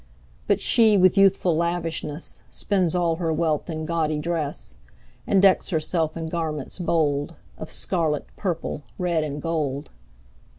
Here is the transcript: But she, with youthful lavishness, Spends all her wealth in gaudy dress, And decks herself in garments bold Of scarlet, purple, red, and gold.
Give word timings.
But 0.47 0.59
she, 0.59 0.97
with 0.97 1.15
youthful 1.15 1.55
lavishness, 1.55 2.41
Spends 2.49 2.95
all 2.95 3.17
her 3.17 3.31
wealth 3.31 3.69
in 3.69 3.85
gaudy 3.85 4.17
dress, 4.17 4.77
And 5.27 5.43
decks 5.43 5.69
herself 5.69 6.17
in 6.17 6.25
garments 6.25 6.79
bold 6.79 7.35
Of 7.59 7.69
scarlet, 7.69 8.25
purple, 8.35 8.81
red, 8.97 9.23
and 9.23 9.39
gold. 9.39 9.91